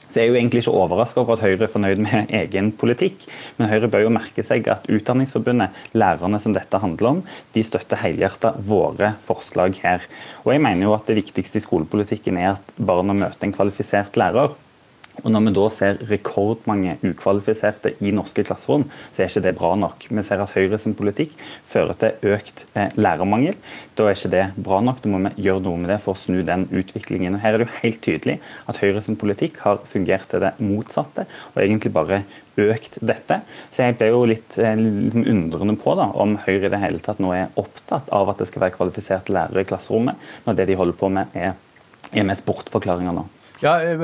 Så 0.08 0.22
Jeg 0.22 0.28
er 0.28 0.30
jo 0.30 0.38
egentlig 0.38 0.62
ikke 0.62 0.76
overraska 0.78 1.20
over 1.20 1.36
at 1.36 1.42
Høyre 1.44 1.66
er 1.66 1.72
fornøyd 1.72 2.00
med 2.06 2.30
egen 2.42 2.70
politikk, 2.72 3.26
men 3.58 3.68
Høyre 3.72 3.90
bør 3.92 4.06
jo 4.06 4.14
merke 4.14 4.46
seg 4.46 4.70
at 4.72 4.86
Utdanningsforbundet, 4.94 5.74
lærerne 5.98 6.40
som 6.40 6.54
dette 6.56 6.80
handler 6.80 7.10
om, 7.10 7.24
de 7.58 7.64
støtter 7.66 8.00
helhjertet 8.06 8.62
våre 8.70 9.16
forslag 9.26 9.76
her. 9.82 10.06
Og 10.46 10.54
jeg 10.54 10.64
mener 10.64 10.86
jo 10.86 10.94
at 10.96 11.10
Det 11.10 11.18
viktigste 11.18 11.58
i 11.58 11.66
skolepolitikken 11.66 12.38
er 12.38 12.54
at 12.54 12.72
barna 12.78 13.18
møter 13.18 13.50
en 13.50 13.58
kvalifisert 13.58 14.16
lærer. 14.22 14.54
Og 15.24 15.32
Når 15.34 15.46
vi 15.48 15.54
da 15.56 15.66
ser 15.74 16.00
rekordmange 16.12 16.98
ukvalifiserte 17.02 17.96
i 18.06 18.12
norske 18.14 18.44
klasserom, 18.46 18.86
så 19.16 19.24
er 19.24 19.32
ikke 19.32 19.44
det 19.48 19.56
bra 19.58 19.72
nok. 19.80 20.06
Vi 20.10 20.24
ser 20.26 20.44
at 20.44 20.54
Høyre 20.54 20.78
sin 20.82 20.96
politikk 20.98 21.34
fører 21.66 21.98
til 21.98 22.34
økt 22.36 22.66
eh, 22.78 22.94
lærermangel. 22.96 23.58
Da 23.98 24.06
er 24.06 24.18
ikke 24.18 24.34
det 24.34 24.44
bra 24.64 24.80
nok. 24.86 25.02
Da 25.02 25.12
må 25.12 25.22
vi 25.26 25.48
gjøre 25.48 25.64
noe 25.66 25.82
med 25.82 25.90
det 25.92 26.00
for 26.04 26.14
å 26.14 26.22
snu 26.22 26.44
den 26.46 26.68
utviklingen. 26.70 27.38
Og 27.38 27.44
Her 27.44 27.58
er 27.58 27.64
det 27.64 27.68
jo 27.68 27.80
helt 27.82 28.02
tydelig 28.06 28.38
at 28.70 28.82
Høyre 28.84 29.02
sin 29.06 29.18
politikk 29.20 29.62
har 29.64 29.82
fungert 29.90 30.30
til 30.30 30.44
det 30.46 30.54
motsatte, 30.62 31.26
og 31.56 31.64
egentlig 31.64 31.94
bare 31.96 32.22
økt 32.58 33.00
dette. 33.06 33.40
Så 33.74 33.88
jeg 33.88 33.98
ble 33.98 34.12
jo 34.12 34.22
litt, 34.30 34.58
eh, 34.62 34.78
litt 34.78 35.18
undrende 35.18 35.78
på 35.82 35.96
da, 35.98 36.12
om 36.14 36.38
Høyre 36.46 36.70
i 36.70 36.74
det 36.74 36.84
hele 36.84 37.02
tatt 37.02 37.22
nå 37.24 37.34
er 37.34 37.50
opptatt 37.58 38.10
av 38.14 38.30
at 38.30 38.44
det 38.44 38.52
skal 38.52 38.68
være 38.68 38.78
kvalifiserte 38.78 39.34
lærere 39.34 39.66
i 39.66 39.70
klasserommet, 39.70 40.30
når 40.46 40.62
det 40.62 40.70
de 40.70 40.78
holder 40.78 41.02
på 41.02 41.10
med 41.10 41.34
er, 41.38 41.58
er 42.14 42.30
mest 42.30 42.46
bortforklaringer 42.46 43.18
nå. 43.18 43.26
Ja, 43.64 43.80
eh, 43.82 43.98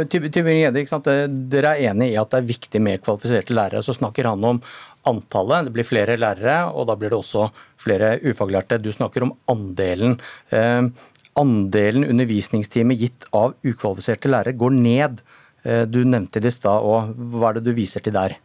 Dere 1.54 1.74
er 1.76 1.92
enig 1.92 2.10
i 2.12 2.18
at 2.18 2.32
det 2.34 2.40
er 2.40 2.50
viktig 2.50 2.82
med 2.82 3.02
kvalifiserte 3.06 3.54
lærere. 3.54 3.84
Så 3.86 3.94
snakker 3.94 4.26
han 4.32 4.44
om 4.44 4.62
antallet. 5.06 5.68
Det 5.68 5.74
blir 5.76 5.88
flere 5.88 6.18
lærere, 6.18 6.74
og 6.74 6.88
da 6.88 6.96
blir 6.96 7.14
det 7.14 7.20
også 7.20 7.50
flere 7.78 8.20
ufaglærte. 8.24 8.82
Du 8.82 8.92
snakker 8.92 9.24
om 9.28 9.34
andelen. 9.48 10.20
Eh, 10.50 10.90
andelen 11.38 12.06
undervisningstimer 12.06 12.98
gitt 12.98 13.28
av 13.34 13.54
ukvalifiserte 13.66 14.30
lærere 14.30 14.58
går 14.58 14.74
ned. 14.78 15.22
Eh, 15.64 15.86
du 15.86 16.04
nevnte 16.04 16.42
det 16.42 16.54
i 16.54 16.58
stad, 16.58 16.82
og 16.82 17.14
hva 17.14 17.52
er 17.52 17.60
det 17.60 17.68
du 17.70 17.74
viser 17.78 18.04
til 18.04 18.14
der? 18.14 18.38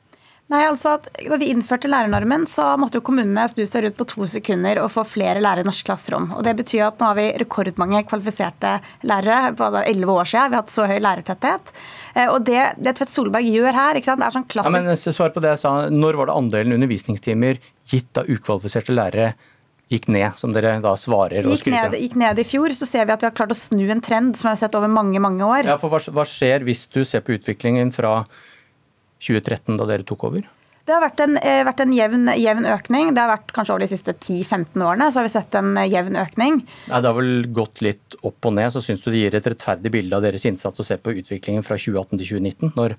Nei, 0.48 0.62
altså 0.64 0.94
at 0.96 1.08
Da 1.18 1.36
vi 1.40 1.50
innførte 1.52 1.90
lærernormen, 1.90 2.46
så 2.48 2.70
måtte 2.80 3.00
jo 3.00 3.04
kommunene 3.04 3.44
snu 3.52 3.64
seg 3.68 3.84
rundt 3.84 3.98
på 3.98 4.06
to 4.08 4.28
sekunder 4.32 4.80
og 4.80 4.90
få 4.94 5.04
flere 5.04 5.42
lærere 5.44 5.66
i 5.66 5.68
norsk 5.68 5.84
klasserom. 5.90 6.30
Og 6.38 6.44
Det 6.46 6.54
betyr 6.62 6.86
at 6.86 7.00
nå 7.00 7.10
har 7.10 7.18
vi 7.18 7.26
rekordmange 7.42 8.04
kvalifiserte 8.08 8.78
lærere. 9.04 9.54
på 9.56 9.68
elleve 9.84 10.16
år 10.16 10.24
siden 10.24 10.50
vi 10.50 10.56
har 10.56 10.62
hatt 10.62 10.72
så 10.72 10.86
høy 10.88 10.98
lærertetthet. 11.04 11.72
Eh, 12.14 12.28
og 12.32 12.44
Det, 12.44 12.74
det 12.80 12.96
Tvedt 12.96 13.12
Solberg 13.12 13.44
gjør 13.44 13.76
her, 13.76 14.00
ikke 14.00 14.08
sant? 14.08 14.20
det 14.20 14.26
er 14.26 14.38
sånn 14.38 14.48
klassisk 14.48 14.74
ja, 14.74 14.88
men 14.88 14.96
Svar 15.18 15.30
på 15.34 15.40
det 15.44 15.52
jeg 15.52 15.62
sa. 15.66 15.74
Når 15.90 16.16
var 16.16 16.26
det 16.26 16.38
andelen 16.40 16.76
undervisningstimer 16.78 17.60
gitt 17.88 18.16
av 18.16 18.28
ukvalifiserte 18.28 18.96
lærere 18.96 19.34
gikk 19.92 20.08
ned, 20.12 20.36
som 20.36 20.52
dere 20.52 20.78
da 20.84 20.94
svarer 21.00 21.46
og 21.48 21.64
ned, 21.68 21.96
gikk 21.96 22.16
ned 22.20 22.40
i 22.40 22.44
fjor, 22.44 22.72
så 22.76 22.88
ser 22.88 23.06
vi 23.08 23.14
at 23.14 23.22
vi 23.24 23.28
har 23.28 23.36
klart 23.36 23.54
å 23.54 23.56
snu 23.56 23.86
en 23.88 24.02
trend 24.04 24.36
som 24.36 24.48
vi 24.48 24.52
har 24.52 24.60
sett 24.60 24.76
over 24.76 24.90
mange 24.92 25.20
mange 25.20 25.44
år. 25.44 25.68
Ja, 25.68 25.78
for 25.80 25.92
Hva, 25.92 26.00
hva 26.12 26.24
skjer 26.28 26.64
hvis 26.68 26.86
du 26.92 27.04
ser 27.08 27.24
på 27.24 27.36
utviklingen 27.36 27.92
fra 27.94 28.20
2013, 29.22 29.76
da 29.78 29.88
dere 29.88 30.06
tok 30.06 30.24
over? 30.30 30.46
Det 30.88 30.94
har 30.94 31.02
vært 31.04 31.20
en, 31.20 31.36
eh, 31.36 31.62
vært 31.68 31.82
en 31.84 31.90
jevn, 31.92 32.30
jevn, 32.40 32.64
økning. 32.64 33.10
Det 33.12 33.20
har 33.20 33.28
vært 33.36 33.52
kanskje 33.52 33.74
over 33.74 33.82
de 33.84 33.90
siste 33.90 34.14
10-15 34.14 34.80
årene 34.80 35.10
så 35.12 35.20
har 35.20 35.26
vi 35.26 35.32
sett 35.34 35.54
en 35.60 35.76
eh, 35.76 35.88
jevn 35.92 36.16
økning. 36.16 36.62
Nei, 36.88 37.00
det 37.00 37.10
har 37.10 37.18
vel 37.18 37.44
gått 37.52 37.82
litt 37.84 38.16
opp 38.22 38.48
og 38.48 38.54
ned. 38.56 38.72
Så 38.72 38.80
syns 38.80 39.04
du 39.04 39.10
det 39.12 39.20
gir 39.20 39.36
et 39.36 39.50
rettferdig 39.52 39.92
bilde 39.92 40.16
av 40.16 40.24
deres 40.24 40.46
innsats 40.48 40.80
å 40.80 40.86
se 40.86 40.96
på 40.96 41.12
utviklingen 41.20 41.66
fra 41.66 41.76
2018 41.76 42.16
til 42.22 42.40
2019, 42.40 42.72
når 42.78 42.96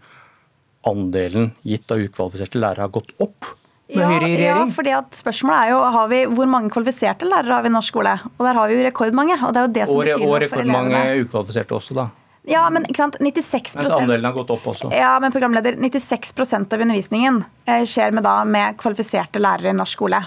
andelen 0.86 1.50
gitt 1.66 1.90
av 1.90 2.06
ukvalifiserte 2.06 2.62
lærere 2.62 2.86
har 2.86 2.94
gått 2.94 3.10
opp? 3.26 3.56
Ja, 3.90 4.06
ja, 4.22 4.60
fordi 4.70 4.92
at 4.94 5.18
spørsmålet 5.18 5.66
er 5.66 5.72
jo 5.74 5.82
har 5.96 6.10
vi, 6.12 6.22
hvor 6.30 6.46
mange 6.46 6.70
kvalifiserte 6.70 7.26
lærere 7.26 7.56
har 7.58 7.66
vi 7.66 7.72
i 7.72 7.74
norsk 7.74 7.90
skole. 7.90 8.14
Og 8.38 8.46
der 8.46 8.60
har 8.60 8.70
vi 8.70 8.78
jo 8.78 8.86
rekordmange. 8.86 9.40
Og 9.48 9.56
det 9.56 9.64
er 9.64 9.66
jo 9.66 9.74
det 9.80 9.86
som 9.90 9.96
og, 9.96 10.04
betyr. 10.06 10.26
Og 10.28 10.42
rekordmange 10.46 11.06
ukvalifiserte 11.24 11.80
også, 11.80 11.98
da. 11.98 12.12
Ja, 12.50 12.64
men 12.74 12.88
ikke 12.90 13.04
sant, 13.04 13.20
96 13.22 13.76
Mens 13.78 13.94
andelen 13.94 14.26
har 14.26 14.34
gått 14.34 14.54
opp 14.54 14.66
også. 14.72 14.90
Ja, 14.96 15.14
men 15.22 15.34
programleder, 15.34 15.78
96% 15.78 16.74
av 16.74 16.86
undervisningen 16.86 17.44
eh, 17.66 17.84
skjer 17.88 18.16
med, 18.16 18.26
da, 18.26 18.40
med 18.46 18.80
kvalifiserte 18.80 19.42
lærere 19.42 19.74
i 19.74 19.78
norsk 19.78 20.00
skole. 20.00 20.24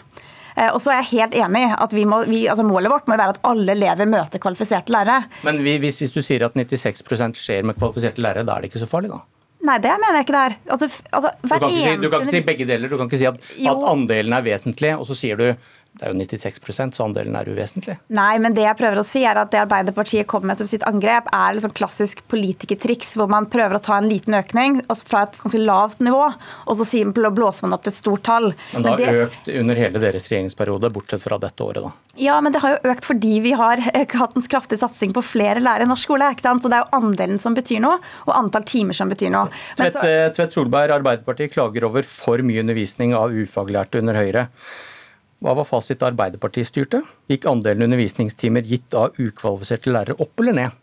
Eh, 0.54 0.68
og 0.68 0.78
så 0.84 0.92
er 0.92 1.00
jeg 1.00 1.10
helt 1.12 1.36
enig 1.42 1.64
at 1.74 1.96
vi 1.96 2.06
må, 2.08 2.22
vi, 2.28 2.44
altså 2.50 2.66
Målet 2.68 2.92
vårt 2.92 3.10
må 3.10 3.18
være 3.18 3.36
at 3.36 3.42
alle 3.48 3.74
elever 3.74 4.08
møter 4.08 4.42
kvalifiserte 4.42 4.94
lærere. 4.94 5.26
Men 5.46 5.62
hvis, 5.64 6.02
hvis, 6.04 6.14
du 6.14 6.22
sier 6.24 6.46
at 6.46 6.58
96% 6.58 7.40
skjer 7.40 7.66
med 7.66 7.78
kvalifiserte 7.80 8.22
lærere, 8.24 8.46
da 8.46 8.56
er 8.56 8.64
det 8.64 8.72
ikke 8.72 8.84
så 8.84 8.90
farlig, 8.90 9.12
da? 9.14 9.22
Nei, 9.62 9.76
det 9.78 9.92
mener 9.94 10.18
jeg 10.18 10.26
ikke 10.26 10.34
det 10.34 10.42
er. 10.42 10.54
Altså, 10.74 10.88
altså, 11.14 11.30
du, 11.38 11.52
kan 11.52 11.68
si, 11.70 11.82
du, 12.02 12.08
kan 12.10 12.24
ikke 12.26 12.34
si, 12.34 12.46
begge 12.48 12.64
deler. 12.66 12.90
Du 12.90 12.98
kan 12.98 13.06
ikke 13.06 13.20
si 13.20 13.28
at, 13.30 13.38
at 13.70 13.84
andelen 13.92 14.34
er 14.34 14.42
vesentlig, 14.46 14.90
og 14.98 15.06
så 15.06 15.14
sier 15.18 15.38
du 15.38 15.44
det 15.92 16.06
er 16.08 16.14
jo 16.14 16.24
96% 16.24 16.96
så 16.96 17.04
andelen 17.04 17.34
er 17.36 17.48
uvesentlig. 17.52 17.94
Nei, 18.16 18.32
men 18.40 18.54
det 18.56 18.64
jeg 18.64 18.78
prøver 18.78 19.02
å 19.02 19.04
si 19.04 19.20
er 19.28 19.36
at 19.36 19.50
det 19.52 19.60
Arbeiderpartiet 19.60 20.26
kommer 20.30 20.50
med 20.50 20.58
som 20.62 20.68
sitt 20.70 20.86
angrep, 20.88 21.26
er 21.36 21.58
liksom 21.58 21.74
klassisk 21.76 22.22
politikertriks 22.32 23.10
hvor 23.20 23.28
man 23.30 23.44
prøver 23.52 23.76
å 23.76 23.82
ta 23.84 23.98
en 24.00 24.08
liten 24.08 24.32
økning 24.38 24.80
fra 24.88 25.26
et 25.26 25.36
ganske 25.42 25.60
lavt 25.60 26.00
nivå, 26.00 26.22
og 26.32 26.78
så 26.80 27.02
blåser 27.12 27.66
man 27.66 27.76
opp 27.76 27.84
til 27.84 27.92
et 27.92 27.98
stort 27.98 28.24
tall. 28.24 28.48
Men 28.72 28.86
det 28.86 28.94
har 28.94 29.02
men 29.02 29.04
det... 29.04 29.26
økt 29.26 29.50
under 29.60 29.82
hele 29.82 30.02
deres 30.02 30.28
regjeringsperiode, 30.32 30.90
bortsett 30.94 31.22
fra 31.26 31.38
dette 31.42 31.66
året, 31.66 31.84
da? 31.84 31.92
Ja, 32.22 32.38
men 32.44 32.54
det 32.54 32.62
har 32.64 32.74
jo 32.74 32.92
økt 32.92 33.06
fordi 33.08 33.34
vi 33.44 33.52
har 33.56 33.82
hatt 34.22 34.38
en 34.38 34.46
kraftig 34.54 34.80
satsing 34.80 35.12
på 35.12 35.24
flere 35.24 35.60
lærere 35.60 35.84
i 35.84 35.90
norsk 35.90 36.08
skole. 36.08 36.30
ikke 36.32 36.46
sant? 36.46 36.64
Så 36.64 36.72
det 36.72 36.78
er 36.78 36.86
jo 36.86 37.02
andelen 37.02 37.42
som 37.42 37.56
betyr 37.56 37.82
noe, 37.84 37.98
og 38.24 38.32
antall 38.36 38.64
timer 38.68 38.96
som 38.96 39.12
betyr 39.12 39.32
noe. 39.34 39.52
Tvedt, 39.76 40.00
så... 40.00 40.14
Tvedt 40.38 40.56
Solberg, 40.56 40.96
Arbeiderpartiet 40.96 41.52
klager 41.52 41.84
over 41.90 42.08
for 42.08 42.40
mye 42.40 42.64
undervisning 42.64 43.12
av 43.18 43.36
ufaglærte 43.36 44.00
under 44.00 44.16
Høyre. 44.16 44.48
Hva 45.42 45.56
var 45.58 45.66
fasit 45.66 45.98
da 45.98 46.06
Arbeiderpartiet 46.12 46.68
styrte? 46.68 47.02
Gikk 47.30 47.48
andelen 47.50 47.88
undervisningstimer 47.88 48.62
gitt 48.62 48.94
av 48.94 49.16
ukvalifiserte 49.18 49.90
lærere 49.90 50.14
opp 50.22 50.38
eller 50.38 50.54
ned? 50.54 50.78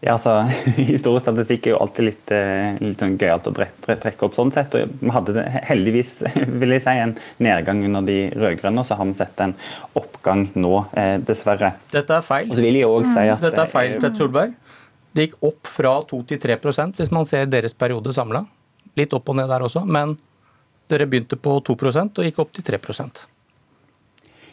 Ja, 0.00 0.14
altså, 0.14 0.32
Historisk 0.78 1.24
statistikk 1.24 1.66
er 1.66 1.74
jo 1.74 1.78
alltid 1.82 2.06
litt, 2.06 2.32
eh, 2.34 2.76
litt 2.82 3.00
sånn 3.02 3.16
gøyalt 3.18 3.48
å 3.50 3.54
trekke 3.54 4.26
opp. 4.26 4.34
sånn 4.34 4.52
sett, 4.54 4.74
og 4.74 4.92
Vi 5.00 5.14
hadde 5.14 5.46
heldigvis 5.70 6.12
vil 6.62 6.74
jeg 6.76 6.84
si, 6.84 6.94
en 6.94 7.16
nedgang 7.42 7.82
under 7.86 8.06
de 8.06 8.20
rød-grønne, 8.34 8.82
og 8.82 8.86
så 8.90 8.98
har 8.98 9.10
vi 9.10 9.18
sett 9.18 9.42
en 9.46 9.54
oppgang 9.98 10.48
nå, 10.54 10.74
eh, 10.98 11.16
dessverre. 11.18 11.74
Dette 11.94 12.18
er 12.18 12.26
feil. 12.26 12.50
Og 12.50 12.58
så 12.58 12.66
vil 12.66 12.78
jeg 12.78 12.90
også 12.90 13.14
si 13.14 13.26
at... 13.26 13.42
Dette 13.48 13.64
er 13.66 13.74
feil, 13.74 13.98
Tvedt 13.98 14.22
Solberg. 14.22 14.54
Det 15.14 15.28
gikk 15.28 15.42
opp 15.46 15.66
fra 15.66 15.98
2 16.06 16.24
til 16.30 16.42
3% 16.42 16.98
hvis 16.98 17.14
man 17.14 17.26
ser 17.26 17.46
deres 17.50 17.74
periode 17.74 18.12
samla. 18.14 18.44
Litt 18.98 19.14
opp 19.14 19.30
og 19.30 19.38
ned 19.38 19.50
der 19.50 19.64
også, 19.66 19.82
men 19.86 20.18
dere 20.90 21.06
begynte 21.10 21.38
på 21.40 21.58
2% 21.64 22.20
og 22.20 22.28
gikk 22.28 22.40
opp 22.42 22.54
til 22.56 22.66
3% 22.66 23.26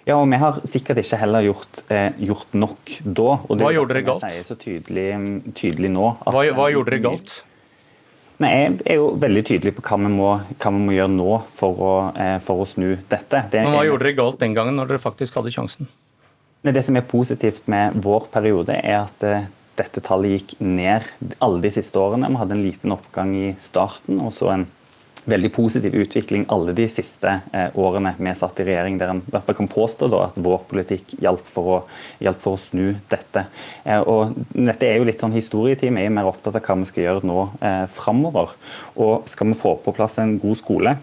ja, 0.06 0.20
og 0.20 0.30
Vi 0.30 0.38
har 0.38 0.60
sikkert 0.70 1.01
ikke 1.01 1.18
heller 1.18 1.42
gjort, 1.48 1.82
eh, 1.89 2.12
gjort 2.22 2.54
nok 2.54 2.92
da. 3.01 3.30
Og 3.50 3.58
hva 3.58 3.72
gjorde 3.74 3.96
dere 3.96 4.06
galt? 4.06 4.22
Sier 4.22 4.46
så 4.46 4.58
tydelig, 4.62 5.08
tydelig 5.58 5.89
nå. 5.89 6.12
Hva, 6.22 6.44
hva 6.54 6.68
gjorde 6.70 6.94
dere 6.94 7.01
galt? 7.01 7.34
Nei, 8.44 8.51
Jeg 8.51 8.82
er 8.86 9.00
jo 9.00 9.08
veldig 9.18 9.44
tydelig 9.48 9.74
på 9.77 9.82
hva 9.82 9.98
vi 10.04 10.12
må, 10.12 10.30
hva 10.60 10.72
vi 10.75 10.84
må 10.84 10.94
gjøre 10.94 11.13
nå 11.15 11.36
for 11.56 11.82
å, 11.82 11.94
eh, 12.20 12.38
for 12.44 12.62
å 12.62 12.68
snu 12.68 12.98
dette. 13.10 13.50
Det 13.50 13.63
Men 13.63 13.74
Hva 13.74 13.86
gjorde 13.88 14.04
dere 14.04 14.18
galt 14.20 14.39
den 14.39 14.54
gangen, 14.54 14.75
når 14.75 14.88
dere 14.89 15.00
faktisk 15.00 15.39
hadde 15.39 15.54
sjansen? 15.56 15.88
Nei, 16.63 16.74
det 16.74 16.86
som 16.86 16.98
er 16.98 17.01
positivt 17.01 17.68
med 17.68 17.94
vår 17.96 18.27
periode, 18.34 18.75
er 18.75 19.06
at 19.06 19.24
eh, 19.24 19.48
dette 19.75 20.01
tallet 20.04 20.36
gikk 20.38 20.60
ned 20.60 21.04
alle 21.42 21.62
de 21.62 21.72
siste 21.72 21.96
årene. 21.96 22.30
Vi 22.30 22.42
hadde 22.42 22.51
en 22.58 22.63
liten 22.63 22.92
oppgang 22.92 23.34
i 23.36 23.56
starten, 23.60 24.20
og 24.22 24.34
så 24.34 24.51
en 24.54 24.68
veldig 25.29 25.51
positiv 25.55 25.96
utvikling 25.98 26.46
alle 26.53 26.74
de 26.77 26.86
siste 26.91 27.32
eh, 27.53 27.74
årene 27.82 28.13
vi 28.17 28.34
satt 28.38 28.60
i 28.62 28.67
regjering, 28.67 29.00
der 29.01 29.13
en 29.13 29.24
i 29.24 29.34
hvert 29.34 29.48
fall 29.48 29.58
kan 29.58 29.72
påstå 29.72 30.10
da, 30.12 30.22
at 30.29 30.38
vår 30.41 30.65
politikk 30.70 31.15
hjalp 31.22 31.48
for 31.50 31.72
å, 31.74 31.79
for 32.44 32.53
å 32.53 32.62
snu 32.62 32.96
dette. 33.12 33.48
Eh, 33.84 34.01
og 34.01 34.38
dette 34.53 34.89
er 34.89 35.00
jo 35.00 35.08
litt 35.10 35.24
sånn 35.24 35.36
historietid. 35.36 35.94
Vi 35.96 36.05
er 36.05 36.13
mer 36.13 36.29
opptatt 36.29 36.58
av 36.60 36.65
hva 36.65 36.77
vi 36.82 36.89
skal 36.91 37.08
gjøre 37.08 37.27
nå 37.29 37.41
eh, 37.60 37.84
framover. 37.91 38.55
Og 39.01 39.29
skal 39.32 39.51
vi 39.51 39.60
få 39.60 39.75
på 39.84 39.96
plass 39.96 40.20
en 40.22 40.38
god 40.41 40.62
skole, 40.62 40.98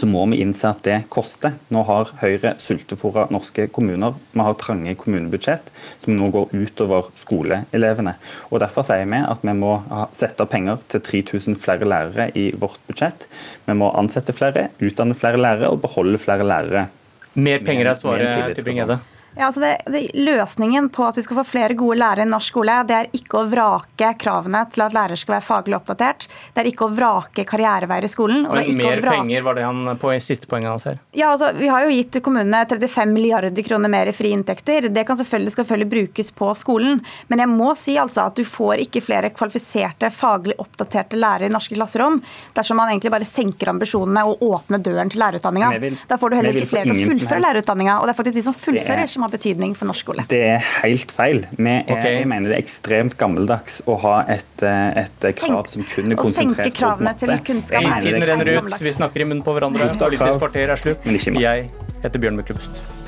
så 0.00 0.08
må 0.08 0.22
vi 0.30 0.40
innse 0.40 0.70
at 0.70 0.80
det 0.86 0.96
koster. 1.12 1.56
Nå 1.72 1.82
har 1.88 2.12
Høyre 2.22 2.54
sultefòra 2.62 3.26
norske 3.34 3.66
kommuner. 3.74 4.16
Vi 4.32 4.44
har 4.46 4.56
trange 4.60 4.94
kommunebudsjett 5.00 5.68
som 6.00 6.16
nå 6.16 6.30
går 6.32 6.54
utover 6.56 7.10
skoleelevene. 7.20 8.16
Og 8.48 8.62
Derfor 8.64 8.86
sier 8.88 9.04
vi 9.10 9.20
at 9.20 9.44
vi 9.44 9.56
må 9.58 9.76
sette 10.16 10.46
av 10.46 10.50
penger 10.52 10.80
til 10.90 11.04
3000 11.04 11.58
flere 11.60 11.88
lærere 11.88 12.30
i 12.38 12.50
vårt 12.56 12.80
budsjett. 12.88 13.28
Vi 13.68 13.76
må 13.76 13.92
ansette 14.00 14.36
flere, 14.36 14.70
utdanne 14.80 15.16
flere 15.18 15.40
lærere 15.40 15.72
og 15.72 15.82
beholde 15.84 16.20
flere 16.22 16.48
lærere. 16.48 16.88
Mer 17.34 17.62
penger 17.64 17.92
er 17.92 17.98
svaret, 18.00 18.54
til 18.56 18.66
Bringede? 18.66 18.98
Ja, 19.36 19.46
altså 19.46 19.60
det, 19.60 19.76
det, 19.86 20.10
løsningen 20.14 20.88
på 20.90 21.04
at 21.06 21.18
vi 21.18 21.22
skal 21.22 21.38
få 21.38 21.44
flere 21.46 21.74
gode 21.78 22.00
lærere 22.00 22.26
i 22.26 22.30
norsk 22.30 22.50
skole, 22.50 22.74
det 22.88 22.96
er 22.96 23.10
ikke 23.14 23.38
å 23.38 23.46
vrake 23.50 24.08
kravene 24.18 24.64
til 24.74 24.82
at 24.82 24.94
lærere 24.96 25.18
skal 25.20 25.36
være 25.36 25.46
faglig 25.46 25.76
oppdatert. 25.78 26.26
Det 26.54 26.64
er 26.64 26.70
ikke 26.72 26.88
å 26.88 26.90
vrake 26.94 27.44
karriereveier 27.46 28.08
i 28.08 28.10
skolen. 28.10 28.48
Men 28.50 28.80
mer 28.80 29.02
penger 29.04 29.44
var 29.46 29.58
det 29.58 29.66
han 29.68 29.94
på 30.02 30.12
siste 30.24 30.50
poenget 30.50 30.72
hans 30.72 30.88
her? 30.88 30.98
Ja, 31.14 31.30
altså 31.30 31.52
Vi 31.56 31.68
har 31.70 31.86
jo 31.86 31.92
gitt 31.94 32.18
kommunene 32.24 32.64
35 32.66 33.14
milliarder 33.14 33.66
kroner 33.66 33.92
mer 33.92 34.10
i 34.10 34.14
frie 34.16 34.34
inntekter. 34.34 34.88
Det 34.90 35.04
kan 35.06 35.18
selvfølgelig, 35.20 35.54
selvfølgelig 35.60 35.90
brukes 35.94 36.32
på 36.40 36.50
skolen. 36.58 36.98
Men 37.30 37.44
jeg 37.44 37.52
må 37.52 37.70
si 37.78 37.96
altså 38.02 38.26
at 38.26 38.40
du 38.40 38.44
får 38.46 38.82
ikke 38.86 39.04
flere 39.04 39.30
kvalifiserte, 39.34 40.10
faglig 40.14 40.58
oppdaterte 40.58 41.18
lærere 41.20 41.46
i 41.46 41.54
norske 41.54 41.78
klasserom 41.78 42.18
dersom 42.56 42.80
man 42.80 42.90
egentlig 42.90 43.14
bare 43.14 43.28
senker 43.28 43.70
ambisjonene 43.70 44.26
og 44.26 44.42
åpner 44.42 44.82
døren 44.82 45.10
til 45.12 45.22
lærerutdanninga. 45.22 45.94
Da 46.10 46.18
får 46.18 46.32
du 46.32 46.38
heller 46.40 46.58
ikke 46.58 46.72
flere 46.74 46.90
til 46.90 46.98
å 46.98 47.08
fullføre 47.12 47.44
lærerutdanninga. 47.46 47.98
Og 48.00 48.08
det 48.08 48.14
er 48.16 48.20
faktisk 48.24 48.40
de 48.40 48.46
som 48.50 48.56
fullfører, 48.56 49.06
som 49.20 49.26
har 49.28 49.32
betydning 49.36 49.74
for 49.76 49.90
norsk 49.90 50.06
skole. 50.06 50.24
Det 50.30 50.40
er 50.54 50.62
helt 50.80 51.12
feil. 51.12 51.42
Er, 51.58 51.82
okay. 51.84 52.14
Jeg 52.20 52.28
mener 52.30 52.52
det 52.52 52.56
er 52.56 52.62
ekstremt 52.62 53.16
gammeldags 53.20 53.80
å 53.90 53.98
ha 54.00 54.14
et, 54.32 54.64
eh, 54.64 55.02
et 55.04 55.26
krav 55.36 55.68
som 55.68 55.84
kun 55.84 56.14
er 56.14 56.20
konsentrert 56.20 56.64
senke 56.64 56.78
kravene 56.78 57.12
til 57.20 57.34
kunnskap. 57.50 57.90
Tiden 58.06 58.24
renner 58.30 58.52
ut, 58.56 58.80
vi 58.80 58.94
snakker 58.96 59.26
i 59.26 59.28
munnen 59.28 59.44
på 59.44 59.56
hverandre. 59.56 59.92
Politisk 60.00 60.40
kvarter 60.40 60.72
er 60.72 60.80
slutt. 60.80 61.04
Jeg 61.04 61.68
heter 62.00 62.24
Bjørn 62.24 62.40
Myklebust. 62.40 62.99